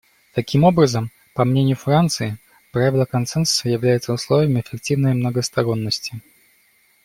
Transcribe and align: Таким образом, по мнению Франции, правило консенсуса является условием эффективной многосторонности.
Таким 0.33 0.63
образом, 0.63 1.11
по 1.35 1.45
мнению 1.45 1.75
Франции, 1.75 2.39
правило 2.71 3.05
консенсуса 3.05 3.69
является 3.69 4.11
условием 4.13 4.59
эффективной 4.59 5.13
многосторонности. 5.13 6.19